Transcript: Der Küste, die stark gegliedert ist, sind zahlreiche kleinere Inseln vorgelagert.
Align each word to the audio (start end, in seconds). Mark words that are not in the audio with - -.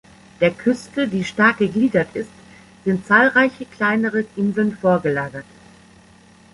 Der 0.39 0.49
Küste, 0.49 1.07
die 1.07 1.23
stark 1.23 1.59
gegliedert 1.59 2.15
ist, 2.15 2.31
sind 2.85 3.05
zahlreiche 3.05 3.65
kleinere 3.67 4.25
Inseln 4.35 4.75
vorgelagert. 4.75 5.45